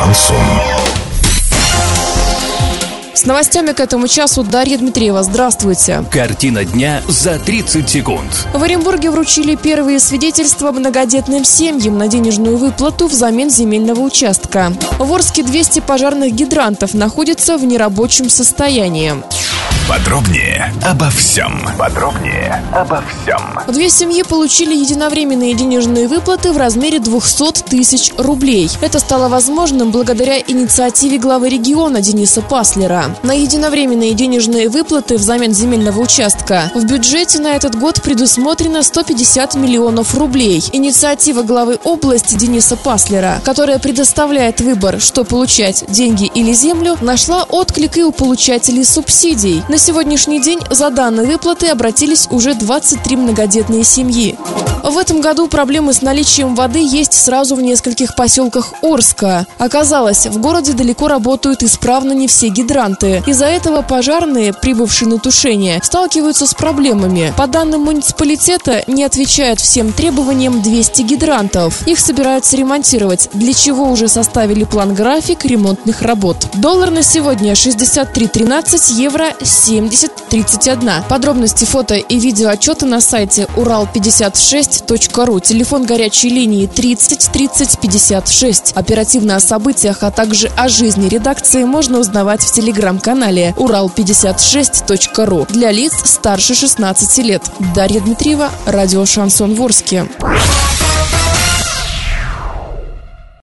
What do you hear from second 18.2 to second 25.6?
состоянии. Подробнее обо всем. Подробнее обо всем. Две семьи получили единовременные